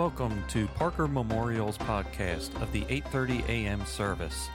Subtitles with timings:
[0.00, 3.84] Welcome to Parker Memorial's podcast of the 8:30 a.m.
[3.84, 4.48] service.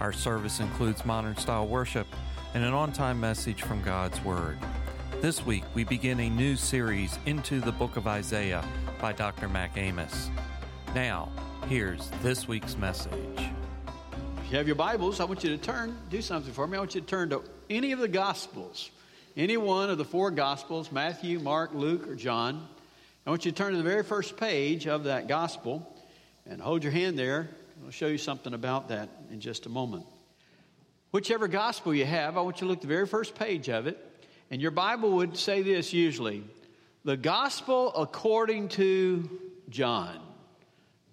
[0.00, 2.08] Our service includes modern style worship
[2.52, 4.58] and an on-time message from God's word.
[5.20, 8.64] This week we begin a new series into the book of Isaiah
[9.00, 9.48] by Dr.
[9.48, 10.30] Mac Amos.
[10.96, 11.28] Now,
[11.68, 13.38] here's this week's message.
[13.38, 16.76] If you have your Bibles, I want you to turn, do something for me.
[16.76, 18.90] I want you to turn to any of the Gospels,
[19.36, 22.66] any one of the four Gospels Matthew, Mark, Luke, or John.
[23.24, 25.88] I want you to turn to the very first page of that Gospel
[26.44, 27.48] and hold your hand there.
[27.84, 30.06] I'll show you something about that in just a moment.
[31.12, 33.86] Whichever Gospel you have, I want you to look at the very first page of
[33.86, 33.96] it.
[34.50, 36.42] And your Bible would say this usually
[37.04, 39.30] the Gospel according to
[39.68, 40.18] John.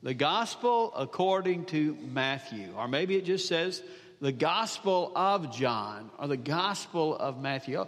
[0.01, 2.69] The Gospel according to Matthew.
[2.75, 3.83] Or maybe it just says
[4.19, 7.79] the Gospel of John or the Gospel of Matthew.
[7.79, 7.85] I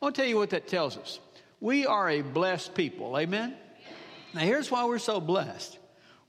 [0.00, 1.18] want to tell you what that tells us.
[1.60, 3.18] We are a blessed people.
[3.18, 3.56] Amen?
[4.34, 5.78] Now, here's why we're so blessed.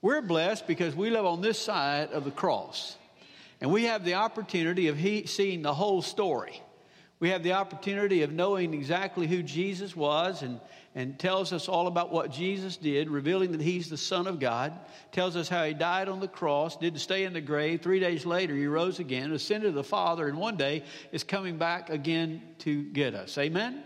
[0.02, 2.96] We're blessed because we live on this side of the cross.
[3.60, 6.62] And we have the opportunity of he, seeing the whole story.
[7.22, 10.60] We have the opportunity of knowing exactly who Jesus was and,
[10.96, 14.74] and tells us all about what Jesus did, revealing that he's the Son of God,
[15.14, 17.82] tells us how he died on the cross, didn't stay in the grave.
[17.82, 21.58] Three days later, he rose again, ascended to the Father, and one day is coming
[21.58, 23.38] back again to get us.
[23.38, 23.84] Amen?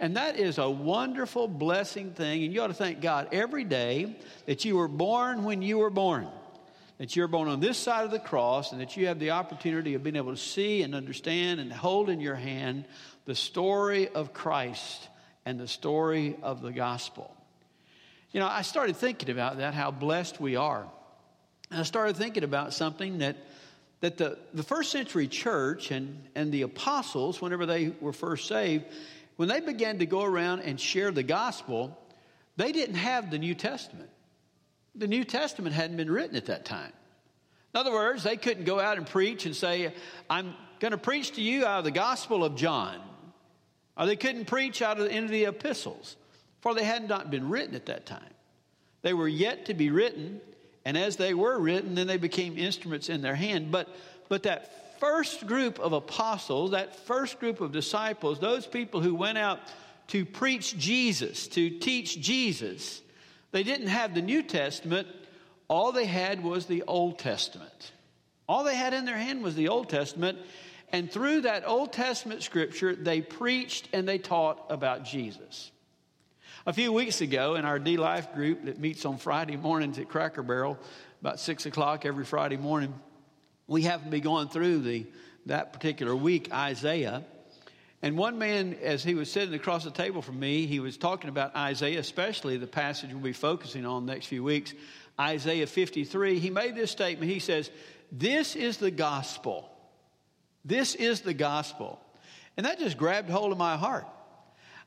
[0.00, 2.42] And that is a wonderful blessing thing.
[2.42, 5.90] And you ought to thank God every day that you were born when you were
[5.90, 6.26] born.
[6.98, 9.94] That you're born on this side of the cross and that you have the opportunity
[9.94, 12.84] of being able to see and understand and hold in your hand
[13.24, 15.08] the story of Christ
[15.44, 17.34] and the story of the gospel.
[18.32, 20.86] You know, I started thinking about that, how blessed we are.
[21.70, 23.36] And I started thinking about something that,
[24.00, 28.84] that the, the first century church and, and the apostles, whenever they were first saved,
[29.36, 31.98] when they began to go around and share the gospel,
[32.56, 34.10] they didn't have the New Testament.
[34.94, 36.92] The New Testament hadn't been written at that time.
[37.74, 39.94] In other words, they couldn't go out and preach and say,
[40.28, 43.00] I'm going to preach to you out of the Gospel of John.
[43.96, 46.16] Or they couldn't preach out of the, end of the epistles,
[46.60, 48.34] for they had not been written at that time.
[49.02, 50.40] They were yet to be written,
[50.84, 53.70] and as they were written, then they became instruments in their hand.
[53.70, 53.88] But,
[54.28, 59.38] but that first group of apostles, that first group of disciples, those people who went
[59.38, 59.60] out
[60.08, 63.02] to preach Jesus, to teach Jesus,
[63.52, 65.06] they didn't have the New Testament.
[65.68, 67.92] All they had was the Old Testament.
[68.48, 70.38] All they had in their hand was the Old Testament.
[70.90, 75.70] And through that Old Testament scripture, they preached and they taught about Jesus.
[76.66, 80.08] A few weeks ago, in our D Life group that meets on Friday mornings at
[80.08, 80.78] Cracker Barrel,
[81.20, 82.94] about 6 o'clock every Friday morning,
[83.66, 85.06] we happened to be going through the,
[85.46, 87.24] that particular week, Isaiah.
[88.02, 91.30] And one man, as he was sitting across the table from me, he was talking
[91.30, 94.74] about Isaiah, especially the passage we'll be focusing on next few weeks,
[95.20, 96.40] Isaiah 53.
[96.40, 97.30] He made this statement.
[97.30, 97.70] He says,
[98.10, 99.70] This is the gospel.
[100.64, 102.00] This is the gospel.
[102.56, 104.06] And that just grabbed hold of my heart.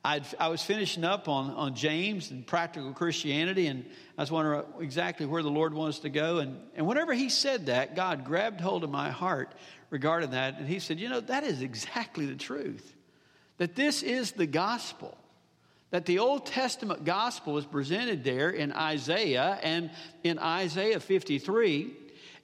[0.03, 3.85] I'd, i was finishing up on, on James and practical Christianity, and
[4.17, 6.39] I was wondering exactly where the Lord wants to go.
[6.39, 9.55] And, and whenever he said that, God grabbed hold of my heart
[9.89, 12.94] regarding that, and he said, You know, that is exactly the truth.
[13.57, 15.17] That this is the gospel.
[15.91, 19.89] That the Old Testament gospel is presented there in Isaiah and
[20.23, 21.93] in Isaiah 53.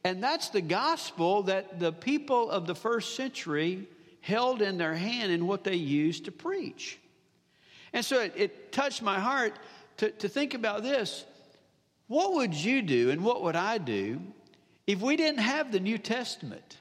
[0.04, 3.88] And that's the gospel that the people of the first century
[4.22, 7.00] held in their hand and what they used to preach.
[7.94, 9.54] And so it, it touched my heart
[9.98, 11.26] to, to think about this.
[12.08, 14.22] What would you do and what would I do
[14.88, 16.78] if we didn't have the New Testament?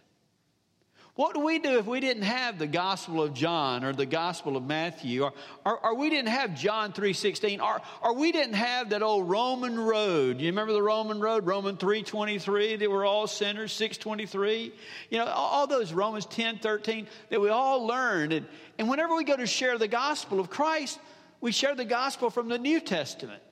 [1.16, 4.56] What do we do if we didn't have the Gospel of John or the Gospel
[4.56, 5.32] of Matthew or,
[5.66, 9.78] or, or we didn't have John 3.16 or, or we didn't have that old Roman
[9.78, 10.40] road.
[10.40, 11.46] You remember the Roman road?
[11.46, 14.72] Roman 3.23, they were all sinners, 6.23.
[15.10, 18.32] You know, all, all those Romans 10, 13 that we all learned.
[18.32, 18.46] And,
[18.78, 21.00] and whenever we go to share the Gospel of Christ,
[21.40, 23.42] we share the Gospel from the New Testament.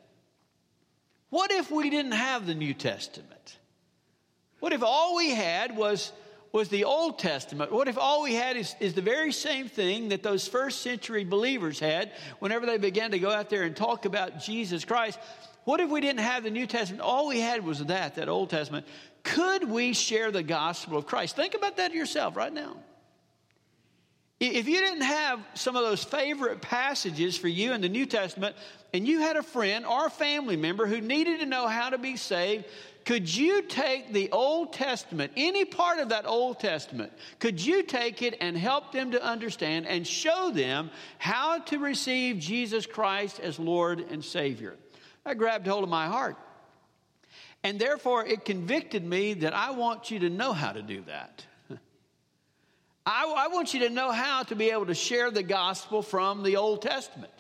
[1.31, 3.59] What if we didn't have the New Testament?
[4.61, 6.13] What if all we had was
[6.53, 7.73] was the Old Testament.
[7.73, 11.25] What if all we had is, is the very same thing that those first century
[11.25, 15.19] believers had whenever they began to go out there and talk about Jesus Christ?
[15.65, 17.03] What if we didn't have the New Testament?
[17.03, 18.87] All we had was that, that Old Testament.
[19.23, 21.37] Could we share the gospel of Christ?
[21.37, 22.77] Think about that yourself right now.
[24.41, 28.55] If you didn't have some of those favorite passages for you in the New Testament,
[28.95, 31.99] and you had a friend or a family member who needed to know how to
[31.99, 32.65] be saved,
[33.09, 38.21] could you take the Old Testament, any part of that Old Testament, could you take
[38.21, 43.59] it and help them to understand and show them how to receive Jesus Christ as
[43.59, 44.77] Lord and Savior?
[45.25, 46.37] That grabbed hold of my heart.
[47.65, 51.47] And therefore, it convicted me that I want you to know how to do that.
[53.07, 56.43] I, I, want you to know how to be able to share the gospel from
[56.43, 57.33] the Old Testament.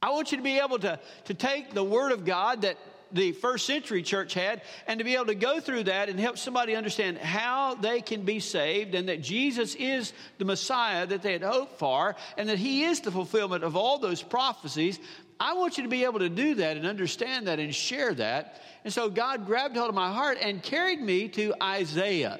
[0.00, 2.76] I want you to be able to, to take the Word of God that
[3.12, 6.38] the first century church had and to be able to go through that and help
[6.38, 11.32] somebody understand how they can be saved and that Jesus is the Messiah that they
[11.32, 14.98] had hoped for and that He is the fulfillment of all those prophecies.
[15.38, 18.60] I want you to be able to do that and understand that and share that.
[18.84, 22.38] And so God grabbed hold of my heart and carried me to Isaiah,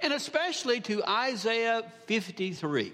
[0.00, 2.92] and especially to Isaiah 53.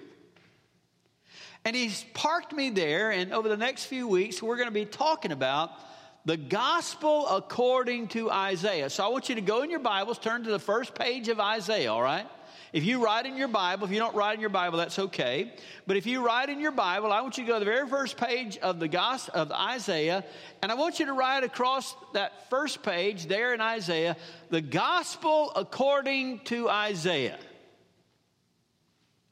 [1.64, 4.86] And he's parked me there, and over the next few weeks, we're going to be
[4.86, 5.70] talking about
[6.24, 8.90] the gospel according to Isaiah.
[8.90, 11.40] So I want you to go in your Bibles, turn to the first page of
[11.40, 12.26] Isaiah, all right?
[12.72, 15.52] If you write in your Bible, if you don't write in your Bible, that's okay.
[15.86, 17.88] But if you write in your Bible, I want you to go to the very
[17.88, 20.22] first page of the gospel of Isaiah,
[20.60, 24.16] and I want you to write across that first page there in Isaiah,
[24.50, 27.38] the gospel according to Isaiah.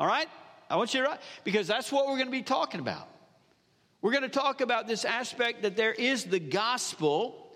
[0.00, 0.28] All right?
[0.70, 3.08] I want you to write because that's what we're going to be talking about.
[4.02, 7.48] We're going to talk about this aspect that there is the gospel,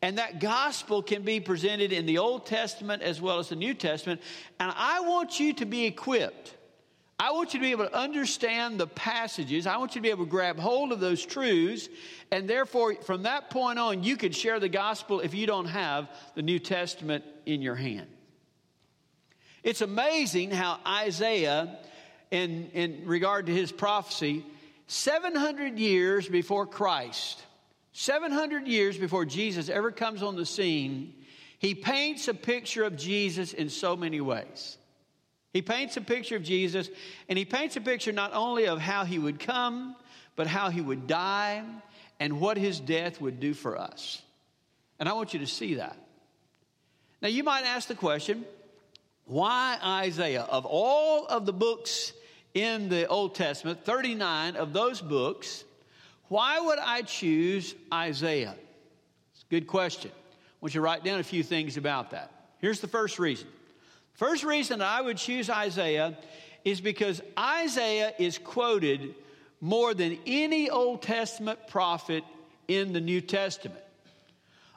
[0.00, 3.74] and that gospel can be presented in the Old Testament as well as the New
[3.74, 4.20] Testament.
[4.58, 6.56] And I want you to be equipped.
[7.20, 9.68] I want you to be able to understand the passages.
[9.68, 11.88] I want you to be able to grab hold of those truths.
[12.32, 16.08] And therefore, from that point on, you can share the gospel if you don't have
[16.34, 18.08] the New Testament in your hand.
[19.62, 21.78] It's amazing how Isaiah,
[22.32, 24.44] in, in regard to his prophecy,
[24.86, 27.42] 700 years before Christ,
[27.92, 31.14] 700 years before Jesus ever comes on the scene,
[31.58, 34.76] he paints a picture of Jesus in so many ways.
[35.52, 36.88] He paints a picture of Jesus,
[37.28, 39.94] and he paints a picture not only of how he would come,
[40.34, 41.62] but how he would die
[42.18, 44.22] and what his death would do for us.
[44.98, 45.96] And I want you to see that.
[47.20, 48.44] Now, you might ask the question
[49.26, 50.42] why Isaiah?
[50.42, 52.12] Of all of the books
[52.54, 55.64] in the Old Testament, 39 of those books,
[56.28, 58.54] why would I choose Isaiah?
[59.34, 60.10] It's a good question.
[60.14, 62.30] I want you to write down a few things about that.
[62.58, 63.48] Here's the first reason.
[64.14, 66.16] First reason I would choose Isaiah
[66.64, 69.14] is because Isaiah is quoted
[69.60, 72.24] more than any Old Testament prophet
[72.68, 73.80] in the New Testament.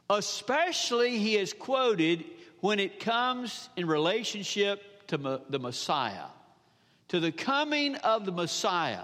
[0.09, 2.23] Especially, he is quoted
[2.61, 5.17] when it comes in relationship to
[5.49, 6.25] the Messiah
[7.09, 9.03] to the coming of the Messiah,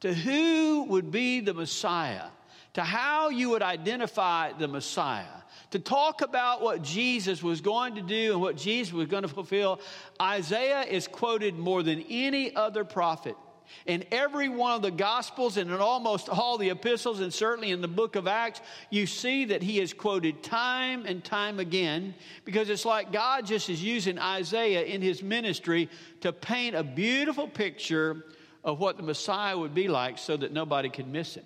[0.00, 2.26] to who would be the Messiah,
[2.74, 5.24] to how you would identify the Messiah,
[5.70, 9.28] to talk about what Jesus was going to do and what Jesus was going to
[9.28, 9.80] fulfill,
[10.20, 13.36] Isaiah is quoted more than any other prophet.
[13.86, 17.80] In every one of the Gospels and in almost all the epistles, and certainly in
[17.80, 22.14] the book of Acts, you see that he is quoted time and time again
[22.44, 25.88] because it's like God just is using Isaiah in his ministry
[26.20, 28.24] to paint a beautiful picture
[28.62, 31.44] of what the Messiah would be like so that nobody can miss him,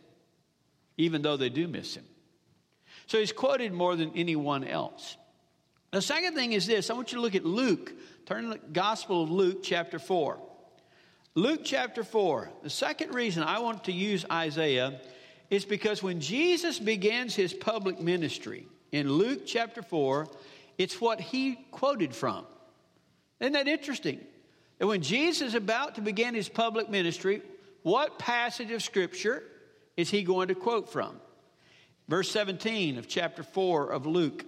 [0.97, 2.05] even though they do miss him.
[3.06, 5.17] So he's quoted more than anyone else.
[5.91, 7.93] The second thing is this I want you to look at Luke.
[8.26, 10.38] Turn to the Gospel of Luke, chapter 4.
[11.34, 12.50] Luke chapter 4.
[12.62, 15.00] The second reason I want to use Isaiah
[15.50, 20.26] is because when Jesus begins his public ministry in Luke chapter 4,
[20.78, 22.44] it's what he quoted from.
[23.40, 24.20] Isn't that interesting?
[24.78, 27.42] That when Jesus is about to begin his public ministry,
[27.82, 29.42] what passage of Scripture
[29.97, 31.20] is he going to quote from?
[32.08, 34.44] Verse 17 of chapter 4 of Luke.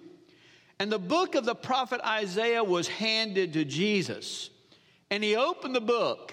[0.78, 4.50] And the book of the prophet Isaiah was handed to Jesus.
[5.10, 6.32] And he opened the book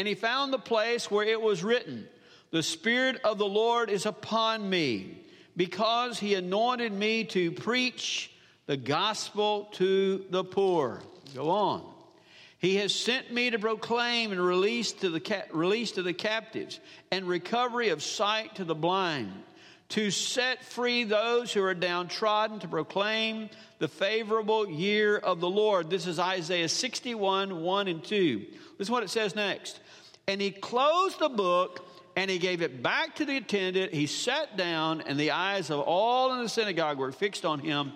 [0.00, 2.08] and he found the place where it was written,
[2.52, 5.20] The Spirit of the Lord is upon me,
[5.58, 8.30] because he anointed me to preach
[8.64, 11.02] the gospel to the poor.
[11.34, 11.84] Go on.
[12.56, 16.80] He has sent me to proclaim and release to the, ca- release to the captives
[17.10, 19.30] and recovery of sight to the blind,
[19.90, 25.90] to set free those who are downtrodden, to proclaim the favorable year of the Lord.
[25.90, 28.46] This is Isaiah 61, 1 and 2.
[28.78, 29.78] This is what it says next.
[30.30, 31.84] And he closed the book
[32.14, 33.92] and he gave it back to the attendant.
[33.92, 37.92] He sat down, and the eyes of all in the synagogue were fixed on him.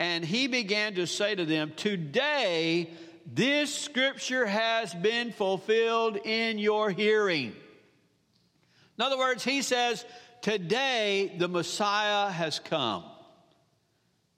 [0.00, 2.90] And he began to say to them, Today
[3.24, 7.54] this scripture has been fulfilled in your hearing.
[8.98, 10.04] In other words, he says,
[10.42, 13.04] Today the Messiah has come.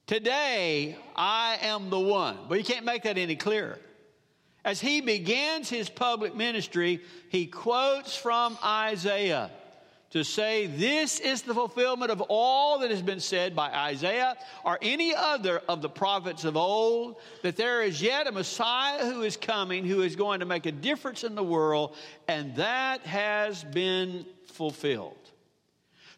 [0.07, 2.37] Today I am the one.
[2.47, 3.79] But you can't make that any clearer.
[4.65, 9.51] As he begins his public ministry, he quotes from Isaiah
[10.11, 14.79] to say this is the fulfillment of all that has been said by Isaiah or
[14.83, 19.37] any other of the prophets of old, that there is yet a Messiah who is
[19.37, 21.97] coming who is going to make a difference in the world,
[22.29, 25.22] and that has been fulfilled.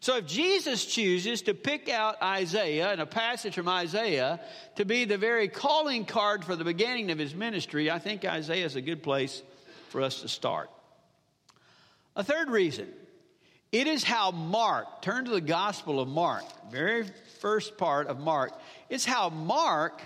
[0.05, 4.39] So if Jesus chooses to pick out Isaiah and a passage from Isaiah
[4.75, 8.67] to be the very calling card for the beginning of his ministry, I think Isaiah
[8.67, 9.41] is a good place
[9.89, 10.69] for us to start.
[12.15, 12.87] A third reason
[13.71, 17.07] it is how Mark, turn to the Gospel of Mark, very
[17.39, 18.51] first part of Mark,
[18.91, 20.03] it's how Mark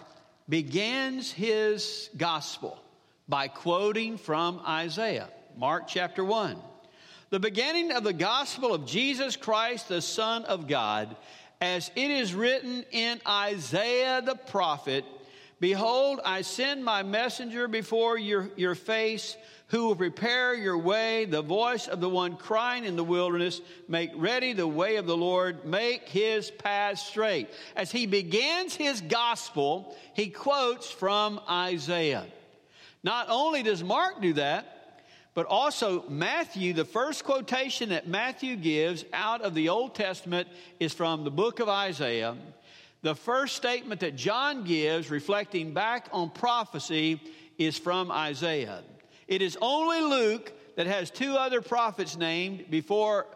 [0.47, 2.81] begins his gospel
[3.27, 5.27] by quoting from Isaiah.
[5.57, 6.55] Mark chapter 1.
[7.29, 11.15] The beginning of the gospel of Jesus Christ, the Son of God,
[11.61, 15.05] as it is written in Isaiah the prophet
[15.59, 19.35] Behold, I send my messenger before your, your face
[19.67, 24.09] who will prepare your way, the voice of the one crying in the wilderness, make
[24.15, 27.49] ready the way of the Lord, make his path straight.
[27.75, 32.25] As he begins his gospel, he quotes from Isaiah.
[33.03, 34.78] Not only does Mark do that,
[35.33, 40.47] but also Matthew, the first quotation that Matthew gives out of the Old Testament
[40.79, 42.35] is from the book of Isaiah.
[43.01, 47.21] The first statement that John gives, reflecting back on prophecy,
[47.57, 48.83] is from Isaiah.
[49.27, 53.27] It is only Luke that has two other prophets named before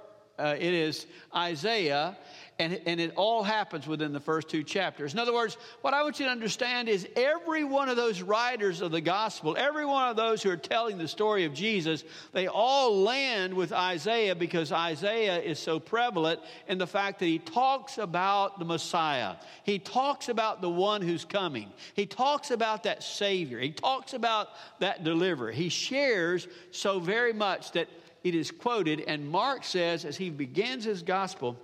[0.44, 2.18] uh, it is Isaiah,
[2.60, 5.14] and, and it all happens within the first two chapters.
[5.14, 8.82] In other words, what I want you to understand is every one of those writers
[8.82, 12.48] of the gospel, every one of those who are telling the story of Jesus, they
[12.48, 17.98] all land with Isaiah because Isaiah is so prevalent in the fact that he talks
[17.98, 19.36] about the Messiah.
[19.64, 21.72] He talks about the one who's coming.
[21.94, 23.60] He talks about that Savior.
[23.60, 25.52] He talks about that deliverer.
[25.52, 27.88] He shares so very much that
[28.24, 31.58] it is quoted, and Mark says, as he begins his gospel,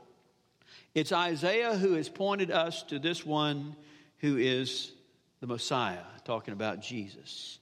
[0.94, 3.76] it's Isaiah who has pointed us to this one
[4.20, 4.92] who is
[5.40, 7.60] the Messiah, talking about Jesus.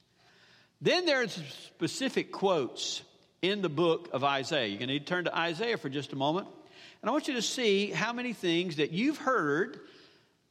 [0.82, 1.34] Then there's
[1.66, 3.02] specific quotes
[3.42, 4.68] in the book of Isaiah.
[4.68, 6.48] You're going to need to turn to Isaiah for just a moment.
[7.02, 9.80] And I want you to see how many things that you've heard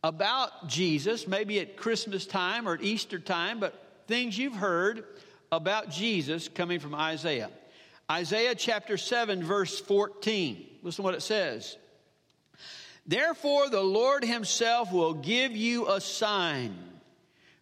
[0.05, 3.75] about Jesus, maybe at Christmas time or at Easter time, but
[4.07, 5.05] things you've heard
[5.51, 7.51] about Jesus coming from Isaiah.
[8.11, 10.65] Isaiah chapter 7, verse 14.
[10.83, 11.77] Listen to what it says.
[13.07, 16.77] Therefore, the Lord Himself will give you a sign.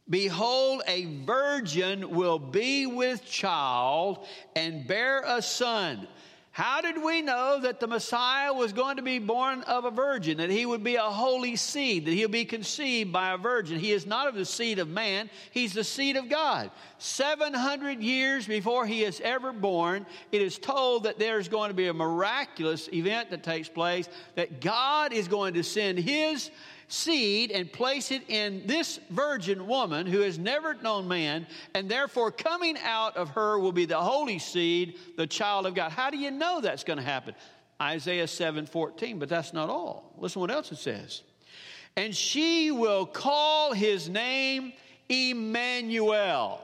[0.08, 6.06] Behold, a virgin will be with child and bear a son.
[6.54, 10.37] How did we know that the Messiah was going to be born of a virgin,
[10.37, 13.80] that he would be a holy seed, that he'll be conceived by a virgin?
[13.80, 16.70] He is not of the seed of man, he's the seed of God.
[16.99, 21.88] 700 years before he is ever born, it is told that there's going to be
[21.88, 26.52] a miraculous event that takes place, that God is going to send his
[26.88, 32.30] seed and place it in this virgin woman who has never known man, and therefore
[32.30, 35.92] coming out of her will be the holy seed, the child of God.
[35.92, 37.34] How do you know that's going to happen?
[37.80, 40.14] Isaiah 7 14, but that's not all.
[40.18, 41.22] Listen what else it says.
[41.96, 44.72] And she will call his name
[45.08, 46.60] Emmanuel.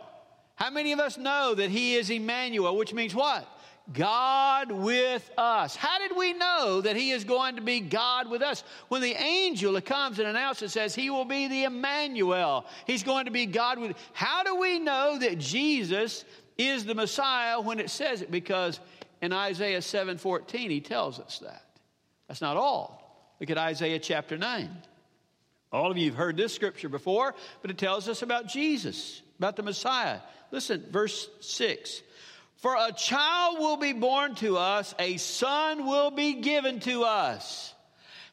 [0.56, 3.46] How many of us know that he is Emmanuel, which means what?
[3.92, 5.74] God with us.
[5.74, 8.62] How did we know that He is going to be God with us?
[8.88, 12.66] When the angel comes and announces, says He will be the Emmanuel.
[12.86, 13.96] He's going to be God with.
[14.12, 16.24] How do we know that Jesus
[16.56, 18.30] is the Messiah when it says it?
[18.30, 18.78] Because
[19.20, 21.64] in Isaiah 7:14 He tells us that.
[22.28, 23.34] That's not all.
[23.40, 24.70] Look at Isaiah chapter 9.
[25.72, 29.56] All of you have heard this scripture before, but it tells us about Jesus, about
[29.56, 30.18] the Messiah.
[30.50, 32.02] Listen, verse 6.
[32.60, 37.72] For a child will be born to us, a son will be given to us.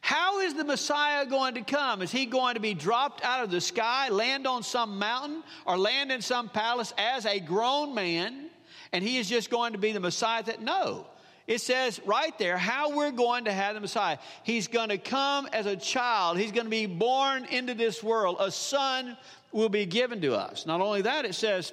[0.02, 2.02] How is the Messiah going to come?
[2.02, 5.78] Is he going to be dropped out of the sky, land on some mountain, or
[5.78, 8.50] land in some palace as a grown man,
[8.92, 10.42] and he is just going to be the Messiah?
[10.42, 11.06] That no.
[11.46, 14.18] It says right there how we're going to have the Messiah.
[14.42, 16.38] He's going to come as a child.
[16.38, 18.36] He's going to be born into this world.
[18.40, 19.16] A son
[19.52, 20.66] will be given to us.
[20.66, 21.72] Not only that, it says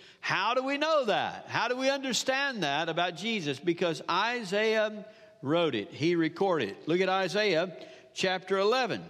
[0.21, 1.45] How do we know that?
[1.47, 3.59] How do we understand that about Jesus?
[3.59, 5.05] Because Isaiah
[5.41, 6.87] wrote it, he recorded it.
[6.87, 7.75] Look at Isaiah
[8.13, 9.03] chapter 11.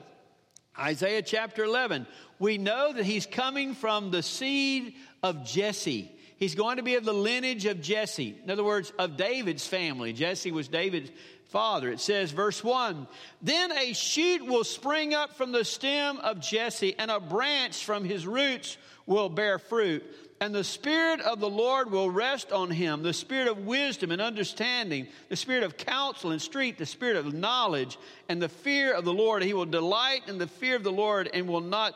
[0.80, 2.08] Isaiah chapter 11.
[2.40, 6.10] We know that he's coming from the seed of Jesse.
[6.38, 8.36] He's going to be of the lineage of Jesse.
[8.44, 10.14] In other words, of David's family.
[10.14, 11.12] Jesse was David's
[11.50, 11.92] father.
[11.92, 13.06] It says, verse 1
[13.42, 18.06] Then a shoot will spring up from the stem of Jesse, and a branch from
[18.06, 20.04] his roots will bear fruit.
[20.42, 24.20] And the Spirit of the Lord will rest on him the Spirit of wisdom and
[24.20, 29.06] understanding, the Spirit of counsel and strength, the Spirit of knowledge and the fear of
[29.06, 29.44] the Lord.
[29.44, 31.94] He will delight in the fear of the Lord and will not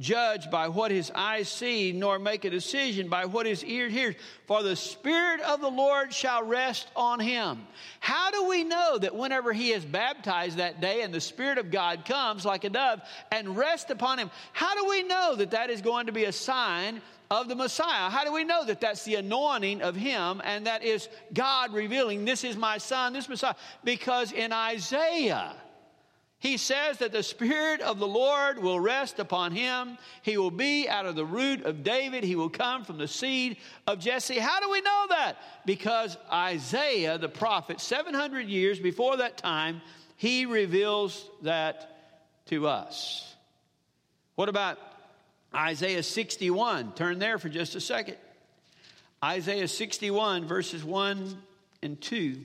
[0.00, 4.16] judge by what his eyes see, nor make a decision by what his ear hears.
[4.46, 7.66] For the Spirit of the Lord shall rest on him.
[8.00, 11.70] How do we know that whenever he is baptized that day and the Spirit of
[11.70, 13.00] God comes like a dove
[13.30, 16.32] and rests upon him, how do we know that that is going to be a
[16.32, 18.10] sign of the Messiah.
[18.10, 22.24] How do we know that that's the anointing of Him and that is God revealing,
[22.24, 23.54] This is my Son, this Messiah?
[23.84, 25.54] Because in Isaiah,
[26.38, 29.96] he says that the Spirit of the Lord will rest upon him.
[30.22, 32.24] He will be out of the root of David.
[32.24, 33.56] He will come from the seed
[33.86, 34.38] of Jesse.
[34.38, 35.38] How do we know that?
[35.64, 39.80] Because Isaiah, the prophet, 700 years before that time,
[40.16, 43.34] he reveals that to us.
[44.34, 44.78] What about
[45.54, 46.92] Isaiah 61?
[46.92, 48.16] Turn there for just a second.
[49.24, 51.36] Isaiah 61, verses 1
[51.82, 52.36] and 2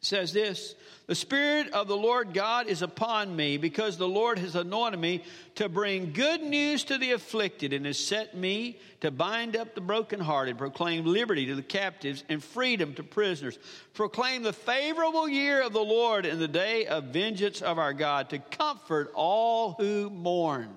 [0.00, 0.74] says this
[1.06, 5.22] The Spirit of the Lord God is upon me because the Lord has anointed me
[5.56, 9.80] to bring good news to the afflicted and has set me to bind up the
[9.80, 13.58] brokenhearted, proclaim liberty to the captives and freedom to prisoners,
[13.94, 18.30] proclaim the favorable year of the Lord and the day of vengeance of our God,
[18.30, 20.70] to comfort all who mourn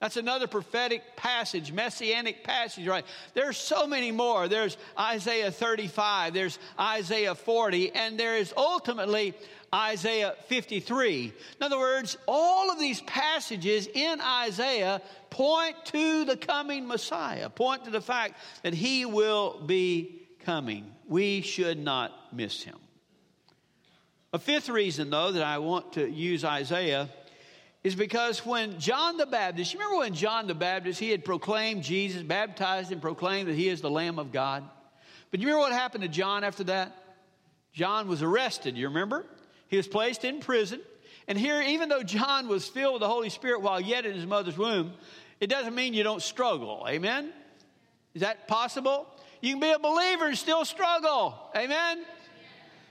[0.00, 3.04] that's another prophetic passage, messianic passage, right?
[3.32, 4.46] There's so many more.
[4.46, 9.34] There's Isaiah 35, there's Isaiah 40, and there is ultimately
[9.74, 11.24] Isaiah 53.
[11.24, 15.00] In other words, all of these passages in Isaiah
[15.30, 20.92] point to the coming Messiah, point to the fact that he will be coming.
[21.08, 22.76] We should not miss him.
[24.32, 27.08] A fifth reason, though, that I want to use Isaiah
[27.86, 31.84] is because when John the Baptist, you remember when John the Baptist, he had proclaimed
[31.84, 34.64] Jesus, baptized and proclaimed that he is the Lamb of God.
[35.30, 37.00] But you remember what happened to John after that?
[37.72, 39.24] John was arrested, you remember?
[39.68, 40.80] He was placed in prison.
[41.28, 44.26] And here, even though John was filled with the Holy Spirit while yet in his
[44.26, 44.94] mother's womb,
[45.38, 46.84] it doesn't mean you don't struggle.
[46.88, 47.32] Amen?
[48.14, 49.06] Is that possible?
[49.40, 51.38] You can be a believer and still struggle.
[51.56, 52.04] Amen?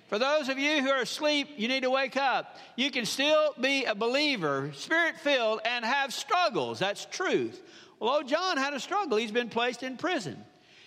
[0.08, 2.58] For those of you who are asleep, you need to wake up.
[2.76, 6.78] You can still be a believer, spirit filled, and have struggles.
[6.78, 7.62] That's truth.
[8.00, 9.18] Well, old John had a struggle.
[9.18, 10.38] He's been placed in prison.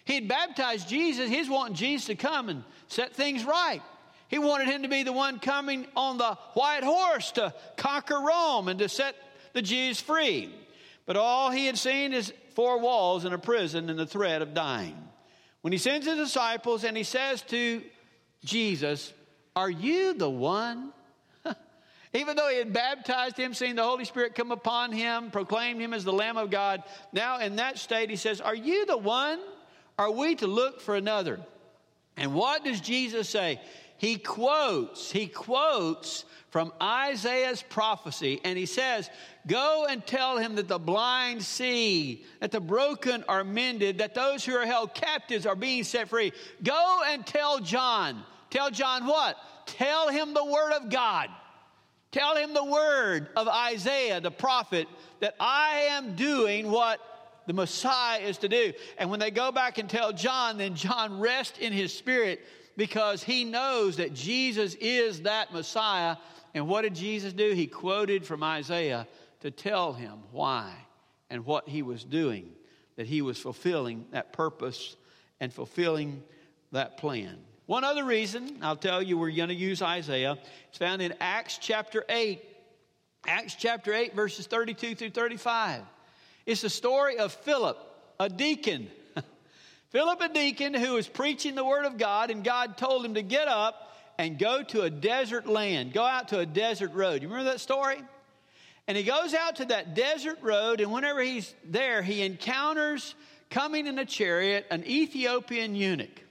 [0.05, 1.29] He'd baptized Jesus.
[1.29, 3.83] He's wanting Jesus to come and set things right.
[4.29, 8.69] He wanted him to be the one coming on the white horse to conquer Rome
[8.69, 9.17] and to set
[9.53, 10.55] the Jews free.
[11.07, 14.55] But all he had seen is four walls in a prison and the threat of
[14.55, 14.97] dying.
[15.63, 17.83] When he sends his disciples and he says to
[18.45, 19.13] Jesus,
[19.57, 20.93] Are you the one?
[22.15, 25.93] Even though he had baptized him, seen the Holy Spirit come upon him, proclaimed him
[25.93, 29.41] as the Lamb of God, now in that state he says, Are you the one?
[29.99, 31.41] Are we to look for another?
[32.17, 33.61] And what does Jesus say?
[33.99, 39.11] He quotes, he quotes from Isaiah's prophecy, and he says,
[39.47, 44.45] Go and tell him that the blind see, that the broken are mended, that those
[44.45, 46.33] who are held captives are being set free.
[46.63, 48.23] Go and tell John.
[48.51, 49.37] Tell John what?
[49.67, 51.29] Tell him the word of God.
[52.13, 54.87] Tell him the word of Isaiah, the prophet,
[55.21, 57.01] that I am doing what
[57.47, 58.73] the Messiah is to do.
[58.97, 62.41] And when they go back and tell John, then John rests in his spirit
[62.79, 66.17] because he knows that Jesus is that Messiah
[66.55, 67.53] and what did Jesus do?
[67.53, 69.07] He quoted from Isaiah
[69.41, 70.73] to tell him why
[71.29, 72.49] and what he was doing,
[72.97, 74.97] that he was fulfilling that purpose
[75.41, 76.23] and fulfilling
[76.71, 77.37] that plan.
[77.67, 80.39] One other reason, I'll tell you, we're going to use Isaiah.
[80.69, 82.43] It's found in Acts chapter 8.
[83.27, 85.83] Acts chapter 8, verses 32 through 35.
[86.47, 87.77] It's the story of Philip,
[88.21, 88.89] a deacon.
[89.91, 93.23] Philip, a deacon who was preaching the word of God, and God told him to
[93.23, 97.23] get up and go to a desert land, go out to a desert road.
[97.23, 97.97] You remember that story?
[98.87, 103.15] And he goes out to that desert road, and whenever he's there, he encounters
[103.49, 106.23] coming in a chariot an Ethiopian eunuch.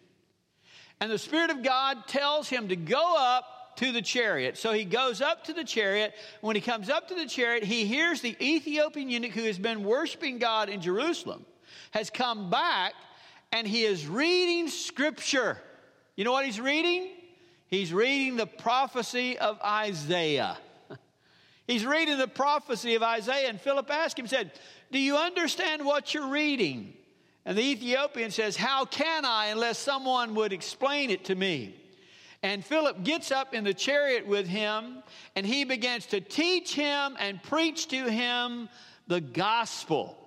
[0.99, 4.57] And the Spirit of God tells him to go up to the chariot.
[4.57, 6.13] So he goes up to the chariot.
[6.41, 9.83] When he comes up to the chariot, he hears the Ethiopian eunuch who has been
[9.83, 11.45] worshiping God in Jerusalem
[11.91, 12.93] has come back
[13.51, 15.57] and he is reading scripture.
[16.15, 17.09] You know what he's reading?
[17.67, 20.57] He's reading the prophecy of Isaiah.
[21.67, 24.51] He's reading the prophecy of Isaiah, and Philip asked him, said,
[24.89, 26.93] Do you understand what you're reading?
[27.45, 31.75] And the Ethiopian says, How can I unless someone would explain it to me?
[32.43, 35.03] And Philip gets up in the chariot with him,
[35.35, 38.69] and he begins to teach him and preach to him
[39.07, 40.17] the gospel.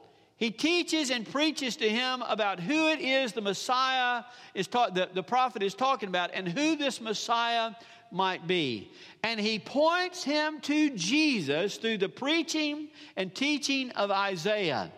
[0.41, 4.25] He teaches and preaches to him about who it is the Messiah
[4.55, 7.73] is ta- the, the prophet is talking about and who this Messiah
[8.11, 8.91] might be.
[9.23, 14.91] And he points him to Jesus through the preaching and teaching of Isaiah.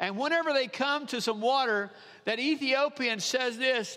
[0.00, 1.90] And whenever they come to some water,
[2.26, 3.96] that Ethiopian says this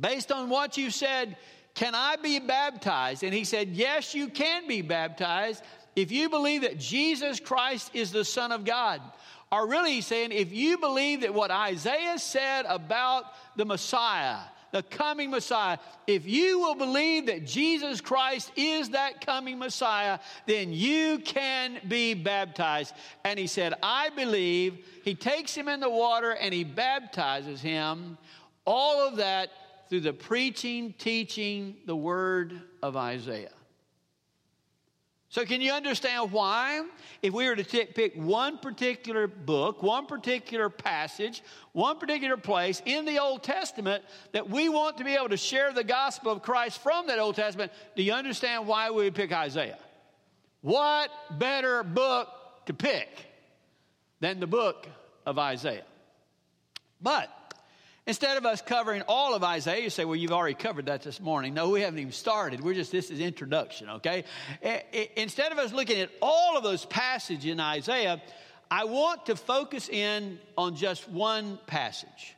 [0.00, 1.36] based on what you said,
[1.74, 3.24] can I be baptized?
[3.24, 5.64] And he said, Yes, you can be baptized
[5.96, 9.02] if you believe that Jesus Christ is the Son of God.
[9.52, 13.24] Or really, saying, if you believe that what Isaiah said about
[13.56, 14.38] the Messiah,
[14.72, 20.72] the coming Messiah, if you will believe that Jesus Christ is that coming Messiah, then
[20.72, 22.94] you can be baptized.
[23.24, 24.84] And he said, I believe.
[25.02, 28.18] He takes him in the water and he baptizes him.
[28.64, 29.50] All of that
[29.88, 33.50] through the preaching, teaching the word of Isaiah.
[35.30, 36.84] So, can you understand why,
[37.22, 42.82] if we were to t- pick one particular book, one particular passage, one particular place
[42.84, 46.42] in the Old Testament, that we want to be able to share the gospel of
[46.42, 49.78] Christ from that Old Testament, do you understand why we would pick Isaiah?
[50.62, 52.28] What better book
[52.66, 53.08] to pick
[54.18, 54.88] than the book
[55.24, 55.84] of Isaiah?
[57.00, 57.30] But
[58.10, 61.20] Instead of us covering all of Isaiah, you say, well, you've already covered that this
[61.20, 61.54] morning.
[61.54, 62.60] No, we haven't even started.
[62.60, 64.24] We're just, this is introduction, okay?
[65.14, 68.20] Instead of us looking at all of those passages in Isaiah,
[68.68, 72.34] I want to focus in on just one passage.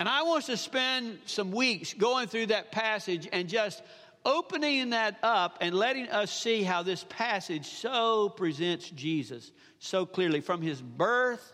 [0.00, 3.80] And I want to spend some weeks going through that passage and just
[4.24, 10.40] opening that up and letting us see how this passage so presents Jesus so clearly
[10.40, 11.52] from his birth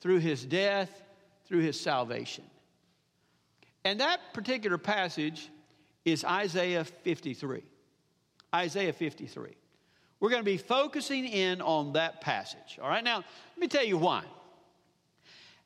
[0.00, 1.02] through his death
[1.48, 2.44] through his salvation.
[3.84, 5.48] And that particular passage
[6.04, 7.62] is Isaiah 53.
[8.54, 9.50] Isaiah 53.
[10.20, 12.78] We're going to be focusing in on that passage.
[12.80, 14.22] All right, now let me tell you why.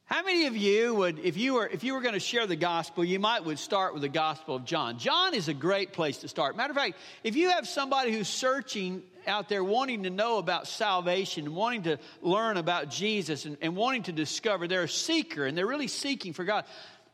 [0.06, 2.56] How many of you would, if you were, if you were going to share the
[2.56, 4.98] gospel, you might would start with the gospel of John.
[4.98, 6.56] John is a great place to start.
[6.56, 10.66] Matter of fact, if you have somebody who's searching out there wanting to know about
[10.66, 14.68] salvation, wanting to learn about Jesus, and, and wanting to discover.
[14.68, 16.64] They're a seeker and they're really seeking for God.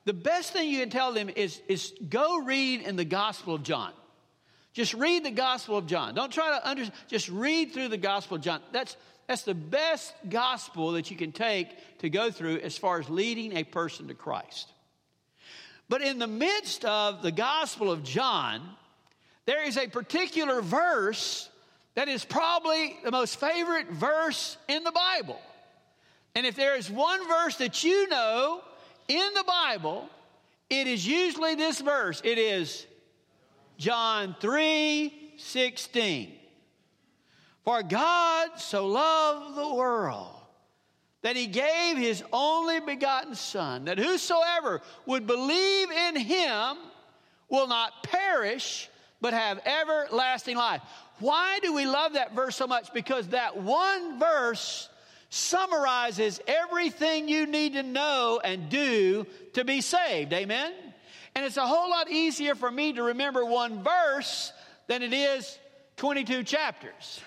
[0.04, 3.62] The best thing you can tell them is, is go read in the Gospel of
[3.62, 3.92] John.
[4.72, 6.14] Just read the Gospel of John.
[6.14, 8.60] Don't try to understand, just read through the Gospel of John.
[8.72, 8.96] That's,
[9.28, 13.56] that's the best gospel that you can take to go through as far as leading
[13.56, 14.72] a person to Christ.
[15.88, 18.62] But in the midst of the Gospel of John,
[19.44, 21.48] there is a particular verse
[21.94, 25.40] that is probably the most favorite verse in the Bible.
[26.34, 28.62] And if there is one verse that you know
[29.08, 30.08] in the Bible,
[30.70, 32.20] it is usually this verse.
[32.24, 32.86] It is
[33.78, 36.32] John 3 16.
[37.64, 40.34] For God so loved the world
[41.22, 46.76] that he gave his only begotten Son, that whosoever would believe in him
[47.48, 48.88] will not perish,
[49.20, 50.82] but have everlasting life.
[51.20, 52.92] Why do we love that verse so much?
[52.92, 54.88] Because that one verse
[55.34, 60.30] summarizes everything you need to know and do to be saved.
[60.34, 60.74] Amen?
[61.34, 64.52] And it's a whole lot easier for me to remember one verse
[64.88, 65.58] than it is
[65.96, 67.22] 22 chapters.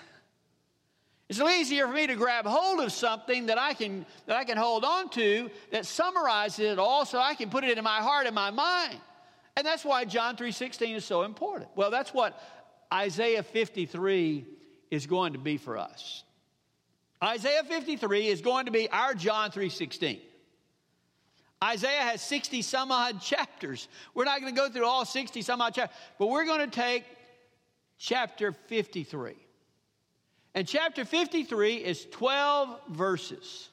[1.28, 4.56] It's easier for me to grab hold of something that I can that I can
[4.56, 8.26] hold on to that summarizes it all so I can put it in my heart
[8.26, 9.00] and my mind.
[9.56, 11.70] And that's why John 3:16 is so important.
[11.74, 12.40] Well, that's what
[12.94, 14.46] Isaiah 53
[14.92, 16.22] is going to be for us.
[17.22, 20.20] Isaiah 53 is going to be our John 3:16.
[21.64, 23.88] Isaiah has 60 some odd chapters.
[24.14, 26.74] We're not going to go through all 60 some odd chapters, but we're going to
[26.74, 27.04] take
[27.98, 29.34] chapter 53.
[30.54, 33.70] And chapter 53 is 12 verses.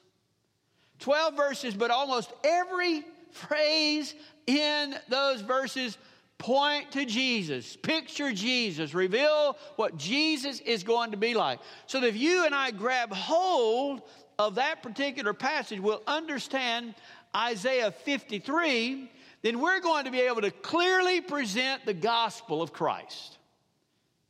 [1.00, 4.14] 12 verses, but almost every phrase
[4.46, 5.98] in those verses
[6.44, 11.58] point to Jesus, picture Jesus, reveal what Jesus is going to be like.
[11.86, 14.02] So that if you and I grab hold
[14.38, 16.94] of that particular passage, we'll understand
[17.34, 23.38] Isaiah 53, then we're going to be able to clearly present the gospel of Christ.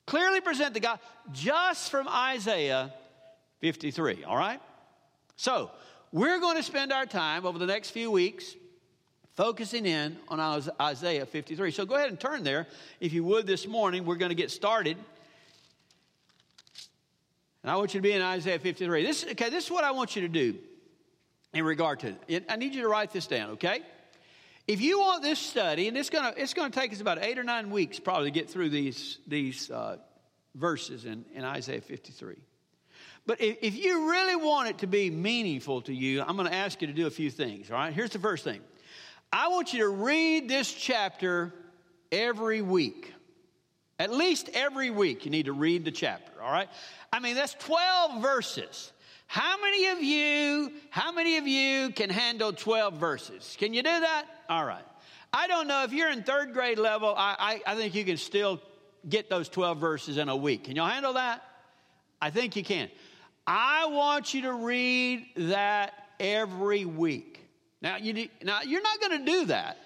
[0.07, 2.94] Clearly present the gospel just from Isaiah
[3.61, 4.61] 53, all right?
[5.35, 5.72] So,
[6.12, 8.55] we're going to spend our time over the next few weeks
[9.35, 10.40] focusing in on
[10.81, 11.70] Isaiah 53.
[11.70, 12.66] So go ahead and turn there,
[13.01, 14.05] if you would, this morning.
[14.05, 14.97] We're going to get started.
[17.62, 19.05] And I want you to be in Isaiah 53.
[19.05, 20.57] This, okay, this is what I want you to do
[21.53, 22.44] in regard to it.
[22.49, 23.81] I need you to write this down, okay?
[24.66, 27.38] If you want this study, and it's going to it's to take us about eight
[27.38, 29.97] or nine weeks probably to get through these, these uh,
[30.55, 32.37] verses in, in Isaiah 53.
[33.27, 36.55] But if, if you really want it to be meaningful to you, I'm going to
[36.55, 37.92] ask you to do a few things, all right?
[37.92, 38.61] Here's the first thing
[39.37, 41.53] I want you to read this chapter
[42.12, 43.12] every week.
[43.99, 46.68] At least every week, you need to read the chapter, all right?
[47.12, 48.92] I mean, that's 12 verses.
[49.27, 53.57] How many of you, how many of you can handle 12 verses?
[53.59, 54.27] Can you do that?
[54.49, 54.85] All right.
[55.33, 58.18] I don't know if you're in third grade level, I, I, I think you can
[58.18, 58.61] still
[59.09, 60.62] get those 12 verses in a week.
[60.64, 61.42] Can y'all handle that?
[62.23, 62.88] I think you can.
[63.49, 67.34] I want you to read that every week.
[67.85, 69.77] Now, you, now you're not going to do that.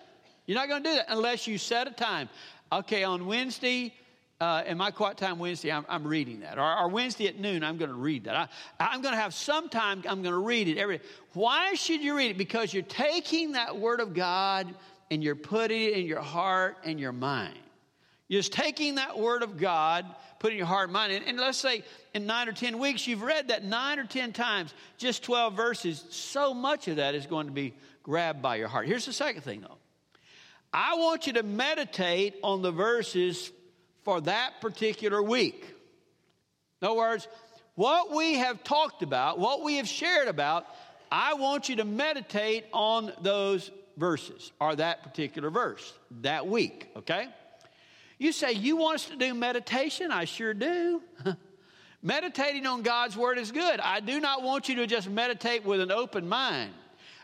[0.47, 2.29] You're not going to do that unless you set a time.
[2.71, 3.93] Okay, on Wednesday,
[4.41, 6.59] uh, in my quiet time Wednesday, I'm, I'm reading that.
[6.59, 8.49] Or, or, Wednesday at noon, I'm going to read that.
[8.79, 11.01] I, am going to have some time, I'm going to read it every
[11.33, 12.39] Why should you read it?
[12.39, 14.73] Because you're taking that Word of God
[15.11, 17.59] and you're putting it in your heart and your mind.
[18.29, 20.07] You're just taking that Word of God,
[20.39, 21.25] putting your heart and mind in.
[21.25, 21.83] And let's say
[22.15, 26.05] in nine or 10 weeks, you've read that nine or 10 times, just 12 verses.
[26.11, 27.75] So much of that is going to be
[28.09, 28.87] grabbed by your heart.
[28.87, 29.77] Here's the second thing, though.
[30.73, 33.53] I want you to meditate on the verses
[34.03, 35.63] for that particular week.
[36.81, 37.29] In other words,
[37.75, 40.65] what we have talked about, what we have shared about,
[41.13, 45.93] I want you to meditate on those verses or that particular verse
[46.23, 47.29] that week, okay?
[48.17, 50.11] You say, You want us to do meditation?
[50.13, 51.03] I sure do.
[52.03, 53.81] Meditating on God's Word is good.
[53.81, 56.73] I do not want you to just meditate with an open mind.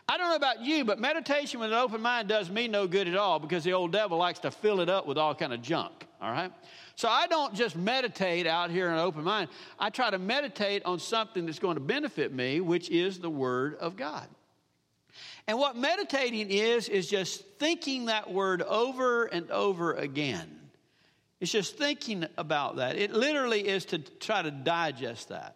[0.07, 3.07] I don't know about you, but meditation with an open mind does me no good
[3.07, 5.61] at all because the old devil likes to fill it up with all kind of
[5.63, 6.51] junk, all right?
[6.95, 9.49] So I don't just meditate out here in an open mind.
[9.79, 13.75] I try to meditate on something that's going to benefit me, which is the Word
[13.77, 14.27] of God.
[15.47, 20.49] And what meditating is, is just thinking that word over and over again.
[21.39, 22.95] It's just thinking about that.
[22.95, 25.55] It literally is to try to digest that.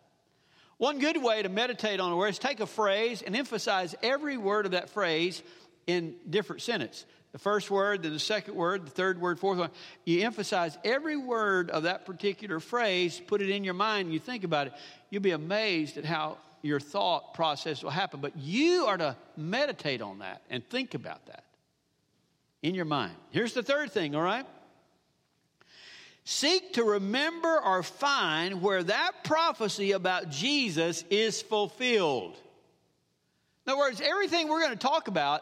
[0.80, 4.38] One good way to meditate on a word is take a phrase and emphasize every
[4.38, 5.44] word of that phrase
[5.88, 7.06] in different sentence.
[7.34, 9.72] The first word, then the second word, the third word, fourth one.
[10.06, 14.22] You emphasize every word of that particular phrase, put it in your mind, and you
[14.22, 14.74] think about it.
[15.10, 18.22] You'll be amazed at how your thought process will happen.
[18.22, 21.44] But you are to meditate on that and think about that
[22.64, 23.16] in your mind.
[23.32, 24.46] Here's the third thing, all right?
[26.32, 32.38] Seek to remember or find where that prophecy about Jesus is fulfilled.
[33.66, 35.42] In other words, everything we're going to talk about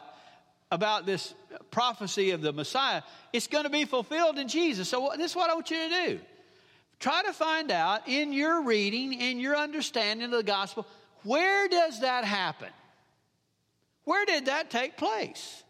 [0.70, 1.34] about this
[1.70, 3.02] prophecy of the Messiah,
[3.34, 4.88] it's going to be fulfilled in Jesus.
[4.88, 6.20] So, this is what I want you to do.
[7.00, 10.86] Try to find out in your reading, in your understanding of the gospel,
[11.22, 12.70] where does that happen?
[14.04, 15.62] Where did that take place?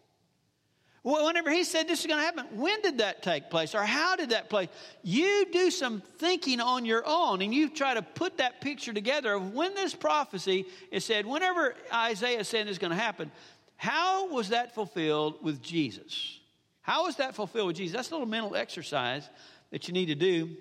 [1.05, 4.17] Whenever he said this is going to happen, when did that take place or how
[4.17, 4.69] did that place?
[5.03, 9.35] You do some thinking on your own and you try to put that picture together
[9.35, 13.31] of when this prophecy is said, whenever Isaiah said this is going to happen,
[13.77, 16.41] how was that fulfilled with Jesus?
[16.83, 17.95] How was that fulfilled with Jesus?
[17.95, 19.29] That's a little mental exercise
[19.71, 20.57] that you need to do,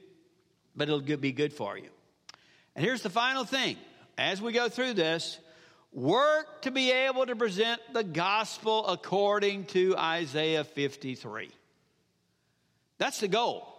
[0.76, 1.90] but it'll be good for you.
[2.76, 3.76] And here's the final thing
[4.18, 5.40] as we go through this,
[5.92, 11.50] work to be able to present the gospel according to Isaiah 53.
[12.98, 13.74] That's the goal.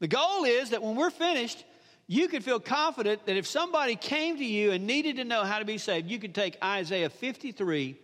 [0.00, 1.64] The goal is that when we're finished,
[2.06, 5.58] you could feel confident that if somebody came to you and needed to know how
[5.58, 7.96] to be saved, you could take Isaiah 53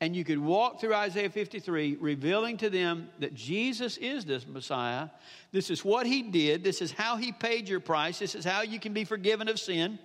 [0.00, 5.10] and you could walk through Isaiah 53, revealing to them that Jesus is this Messiah.
[5.52, 6.64] This is what he did.
[6.64, 8.18] This is how he paid your price.
[8.18, 10.00] This is how you can be forgiven of sin.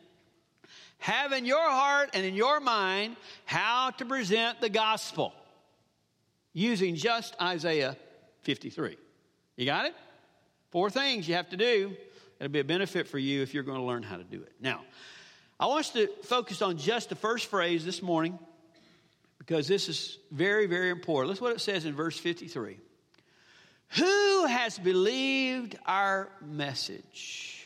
[1.00, 5.34] Have in your heart and in your mind how to present the gospel
[6.54, 7.96] using just Isaiah
[8.42, 8.98] 53.
[9.56, 9.96] You got it?
[10.72, 11.96] Four things you have to do.
[12.40, 14.54] It'll be a benefit for you if you're going to learn how to do it.
[14.60, 14.82] Now,
[15.60, 18.38] I want us to focus on just the first phrase this morning
[19.40, 21.32] because this is very, very important.
[21.32, 22.78] Look what it says in verse 53.
[23.90, 27.57] Who has believed our message?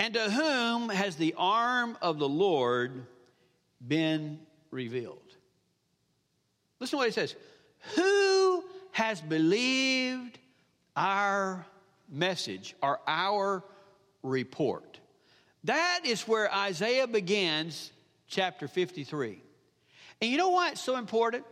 [0.00, 3.06] And to whom has the arm of the Lord
[3.86, 4.40] been
[4.72, 5.18] revealed?
[6.80, 7.36] Listen to what he says.
[7.94, 10.38] Who has believed
[10.96, 11.64] our
[12.10, 13.62] message or our
[14.24, 14.98] report?
[15.64, 17.92] That is where Isaiah begins
[18.26, 19.40] chapter 53.
[20.20, 21.44] And you know why it's so important?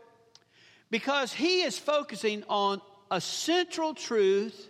[0.90, 2.80] because he is focusing on
[3.10, 4.68] a central truth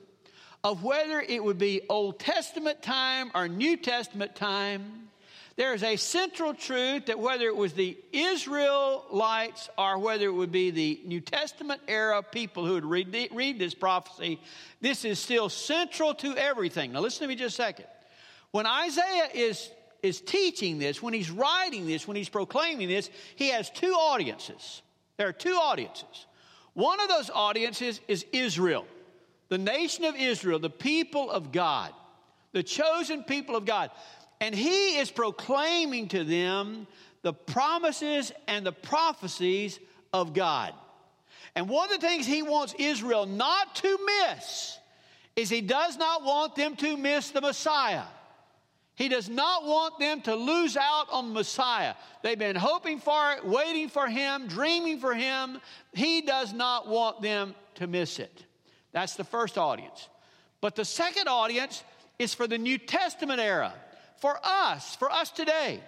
[0.64, 5.08] of whether it would be Old Testament time or New Testament time.
[5.56, 10.52] There is a central truth that whether it was the Israelites or whether it would
[10.52, 14.40] be the New Testament era people who would read, read this prophecy,
[14.80, 16.92] this is still central to everything.
[16.92, 17.86] Now, listen to me just a second.
[18.52, 19.68] When Isaiah is,
[20.00, 24.82] is teaching this, when he's writing this, when he's proclaiming this, he has two audiences.
[25.16, 26.26] There are two audiences.
[26.74, 28.86] One of those audiences is Israel,
[29.48, 31.92] the nation of Israel, the people of God,
[32.52, 33.90] the chosen people of God.
[34.40, 36.86] And he is proclaiming to them
[37.22, 39.78] the promises and the prophecies
[40.12, 40.72] of God.
[41.54, 44.78] And one of the things he wants Israel not to miss
[45.34, 48.04] is he does not want them to miss the Messiah.
[48.94, 51.94] He does not want them to lose out on Messiah.
[52.22, 55.60] They've been hoping for it, waiting for him, dreaming for him.
[55.92, 58.44] He does not want them to miss it.
[58.92, 60.08] That's the first audience.
[60.60, 61.82] But the second audience
[62.18, 63.72] is for the New Testament era,
[64.20, 65.80] for us, for us today.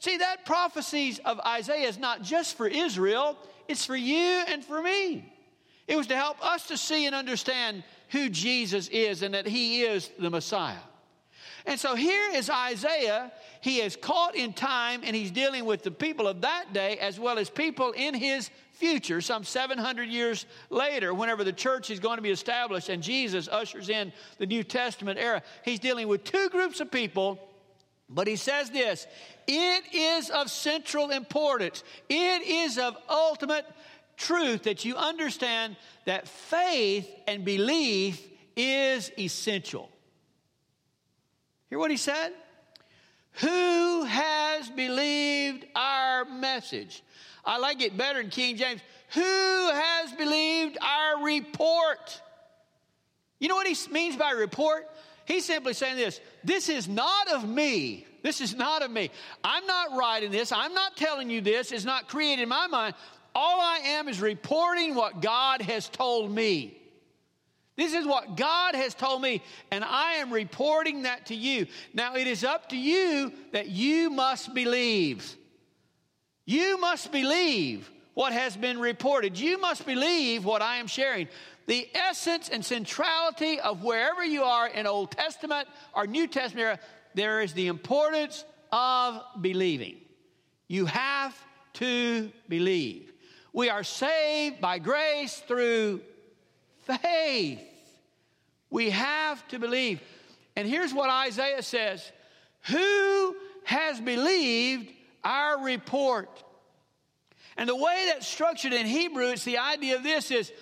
[0.00, 3.36] See, that prophecies of Isaiah is not just for Israel,
[3.68, 5.32] it's for you and for me.
[5.86, 9.82] It was to help us to see and understand who Jesus is and that he
[9.82, 10.78] is the Messiah.
[11.66, 13.30] And so here is Isaiah.
[13.60, 17.20] He is caught in time and he's dealing with the people of that day as
[17.20, 18.50] well as people in his
[18.80, 23.46] future, some 700 years later, whenever the church is going to be established and Jesus
[23.46, 25.42] ushers in the New Testament era.
[25.64, 27.38] He's dealing with two groups of people,
[28.08, 29.06] but he says this
[29.46, 33.66] it is of central importance, it is of ultimate
[34.16, 39.90] truth that you understand that faith and belief is essential.
[41.68, 42.32] Hear what he said?
[43.40, 47.02] Who has believed our message?
[47.44, 48.80] I like it better in King James.
[49.14, 52.20] Who has believed our report?
[53.38, 54.88] You know what he means by report?
[55.24, 58.06] He's simply saying this this is not of me.
[58.22, 59.10] This is not of me.
[59.42, 60.52] I'm not writing this.
[60.52, 61.72] I'm not telling you this.
[61.72, 62.94] It's not created in my mind.
[63.34, 66.79] All I am is reporting what God has told me.
[67.80, 71.66] This is what God has told me, and I am reporting that to you.
[71.94, 75.34] Now, it is up to you that you must believe.
[76.44, 79.38] You must believe what has been reported.
[79.38, 81.28] You must believe what I am sharing.
[81.68, 86.78] The essence and centrality of wherever you are in Old Testament or New Testament era,
[87.14, 89.96] there is the importance of believing.
[90.68, 91.34] You have
[91.74, 93.10] to believe.
[93.54, 96.02] We are saved by grace through
[96.98, 97.60] faith.
[98.70, 100.00] We have to believe.
[100.56, 102.10] And here's what Isaiah says
[102.68, 104.90] Who has believed
[105.24, 106.44] our report?
[107.56, 110.52] And the way that's structured in Hebrew, it's the idea of this is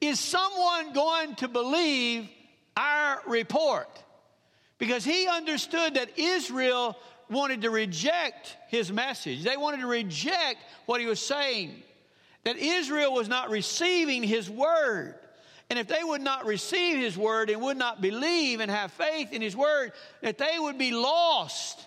[0.00, 2.28] is someone going to believe
[2.76, 3.88] our report?
[4.78, 6.96] Because he understood that Israel
[7.30, 9.42] wanted to reject his message.
[9.42, 11.82] They wanted to reject what he was saying.
[12.44, 15.14] That Israel was not receiving his word.
[15.70, 19.32] And if they would not receive his word and would not believe and have faith
[19.32, 21.86] in his word, that they would be lost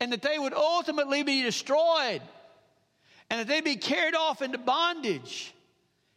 [0.00, 2.22] and that they would ultimately be destroyed
[3.30, 5.54] and that they'd be carried off into bondage.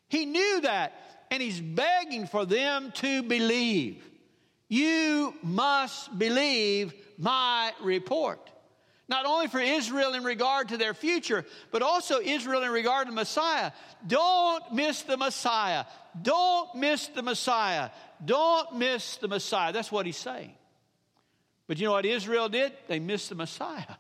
[0.10, 0.94] He knew that,
[1.32, 4.04] and he's begging for them to believe.
[4.68, 8.50] You must believe my report.
[9.08, 13.14] Not only for Israel in regard to their future, but also Israel in regard to
[13.14, 13.72] Messiah.
[14.06, 15.86] Don't miss the Messiah.
[16.20, 17.92] Don't miss the Messiah.
[18.24, 19.72] Don't miss the Messiah.
[19.72, 20.54] That's what he's saying.
[21.68, 22.74] But you know what Israel did?
[22.88, 23.96] They missed the Messiah.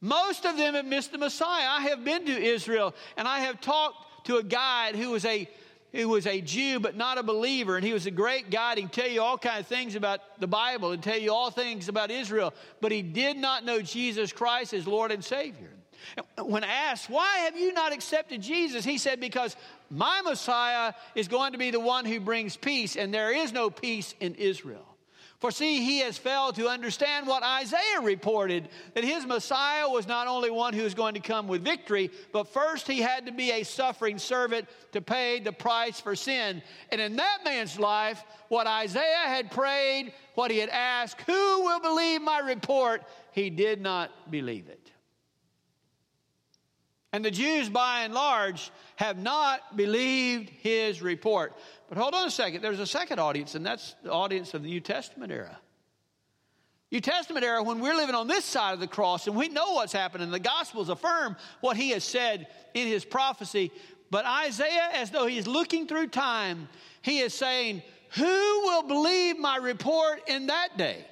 [0.00, 1.66] Most of them have missed the Messiah.
[1.68, 5.48] I have been to Israel and I have talked to a guide who was a
[5.92, 8.78] who was a Jew but not a believer, and he was a great guide.
[8.78, 11.50] He can tell you all kinds of things about the Bible and tell you all
[11.50, 15.70] things about Israel, but he did not know Jesus Christ as Lord and Savior.
[16.42, 18.84] When asked, Why have you not accepted Jesus?
[18.84, 19.56] He said, Because
[19.90, 23.68] my Messiah is going to be the one who brings peace, and there is no
[23.68, 24.87] peace in Israel.
[25.38, 30.26] For see, he has failed to understand what Isaiah reported that his Messiah was not
[30.26, 33.52] only one who was going to come with victory, but first he had to be
[33.52, 36.60] a suffering servant to pay the price for sin.
[36.90, 41.80] And in that man's life, what Isaiah had prayed, what he had asked, who will
[41.80, 43.04] believe my report?
[43.30, 44.90] He did not believe it.
[47.12, 51.56] And the Jews, by and large, have not believed his report.
[51.88, 52.62] But hold on a second.
[52.62, 55.58] There's a second audience, and that's the audience of the New Testament era.
[56.90, 59.72] New Testament era, when we're living on this side of the cross and we know
[59.72, 63.70] what's happening, the Gospels affirm what he has said in his prophecy.
[64.10, 66.68] But Isaiah, as though he's looking through time,
[67.02, 67.82] he is saying,
[68.16, 71.04] Who will believe my report in that day?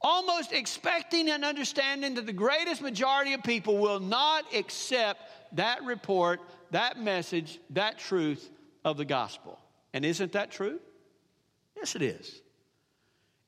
[0.00, 5.22] Almost expecting and understanding that the greatest majority of people will not accept
[5.56, 8.48] that report, that message, that truth
[8.84, 9.58] of the gospel.
[9.98, 10.78] And isn't that true?
[11.74, 12.40] Yes, it is.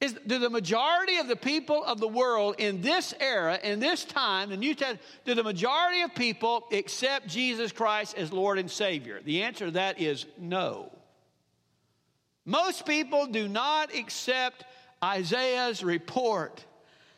[0.01, 4.05] Is, do the majority of the people of the world in this era, in this
[4.05, 8.69] time, the New Testament, do the majority of people accept Jesus Christ as Lord and
[8.69, 9.21] Savior?
[9.25, 10.91] The answer to that is no.
[12.45, 14.65] Most people do not accept
[15.05, 16.65] Isaiah's report.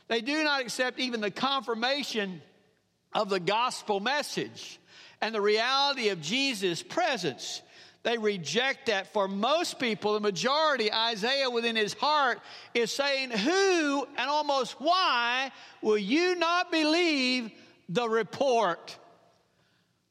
[0.08, 2.42] They do not accept even the confirmation
[3.14, 4.78] of the gospel message
[5.22, 7.62] and the reality of Jesus' presence.
[8.02, 9.12] They reject that.
[9.12, 12.40] For most people, the majority, Isaiah within his heart
[12.74, 17.52] is saying, Who and almost why will you not believe
[17.88, 18.96] the report?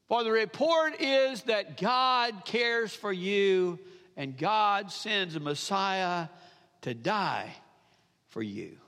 [0.08, 3.78] For the report is that God cares for you
[4.16, 6.28] and God sends a Messiah
[6.82, 7.54] to die
[8.28, 8.78] for you.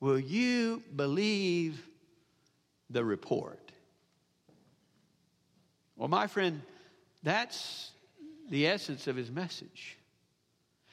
[0.00, 1.86] Will you believe
[2.90, 3.72] the report?
[5.96, 6.60] Well, my friend,
[7.24, 7.90] that's
[8.50, 9.98] the essence of his message.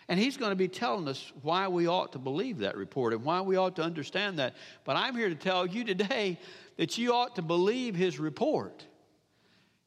[0.07, 3.23] And he's going to be telling us why we ought to believe that report and
[3.23, 4.55] why we ought to understand that.
[4.84, 6.39] But I'm here to tell you today
[6.77, 8.86] that you ought to believe his report.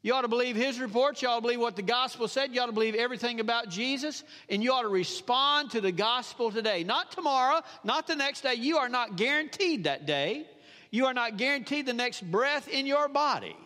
[0.03, 1.21] You ought to believe his report.
[1.23, 2.55] You ought to believe what the gospel said.
[2.55, 4.23] You ought to believe everything about Jesus.
[4.51, 6.85] And you ought to respond to the gospel today.
[6.85, 8.55] Not tomorrow, not the next day.
[8.55, 10.47] You are not guaranteed that day.
[10.91, 13.57] You are not guaranteed the next breath in your body.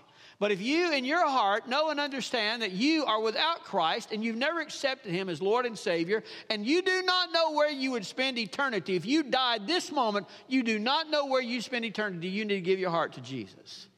[0.41, 4.23] But if you in your heart know and understand that you are without Christ and
[4.23, 7.91] you've never accepted Him as Lord and Savior, and you do not know where you
[7.93, 11.85] would spend eternity, if you died this moment, you do not know where you spend
[11.85, 13.89] eternity, you need to give your heart to Jesus.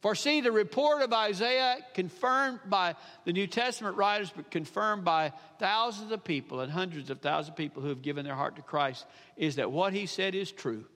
[0.00, 2.94] For see, the report of Isaiah, confirmed by
[3.26, 7.56] the New Testament writers, but confirmed by thousands of people and hundreds of thousands of
[7.56, 9.04] people who have given their heart to Christ,
[9.36, 10.86] is that what he said is true.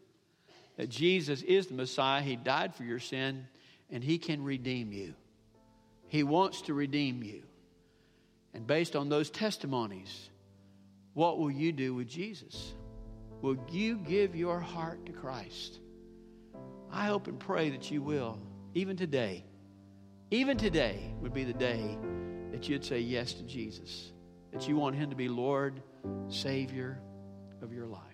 [0.78, 2.22] That Jesus is the Messiah.
[2.22, 3.46] He died for your sin,
[3.94, 5.14] and he can redeem you.
[6.08, 7.44] He wants to redeem you.
[8.52, 10.30] And based on those testimonies,
[11.14, 12.74] what will you do with Jesus?
[13.40, 15.78] Will you give your heart to Christ?
[16.90, 18.40] I hope and pray that you will
[18.74, 19.44] even today,
[20.32, 21.96] even today would be the day
[22.50, 24.10] that you'd say yes to Jesus,
[24.52, 25.80] that you want Him to be Lord,
[26.28, 27.00] Savior
[27.62, 28.13] of your life.